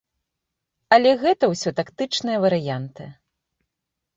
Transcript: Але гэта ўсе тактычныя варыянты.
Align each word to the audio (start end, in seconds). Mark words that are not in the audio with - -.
Але 0.95 1.11
гэта 1.25 1.45
ўсе 1.53 1.69
тактычныя 1.81 2.37
варыянты. 2.47 3.03